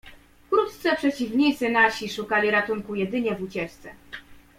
"Wkrótce 0.47 0.95
przeciwnicy 0.95 1.69
nasi 1.69 2.09
szukali 2.09 2.51
ratunku 2.51 2.95
jedynie 2.95 3.35
w 3.35 3.41
ucieczce." 3.43 3.89